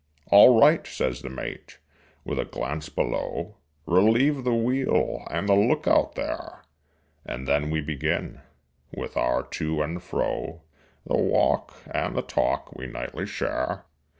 "All 0.31 0.59
right!" 0.59 0.87
says 0.87 1.21
the 1.21 1.29
mate, 1.29 1.77
with 2.25 2.39
a 2.39 2.45
glance 2.45 2.89
below; 2.89 3.57
"Relieve 3.85 4.43
the 4.43 4.55
wheel 4.55 5.23
and 5.29 5.47
the 5.47 5.53
lookout 5.53 6.15
there!" 6.15 6.63
And 7.23 7.47
then 7.47 7.69
we 7.69 7.81
begin, 7.81 8.41
with 8.91 9.15
our 9.15 9.43
to 9.43 9.83
and 9.83 10.01
fro, 10.01 10.63
The 11.05 11.17
walk 11.17 11.83
and 11.93 12.15
the 12.15 12.23
talk 12.23 12.73
we 12.75 12.87
nightly 12.87 13.27
share. 13.27 13.85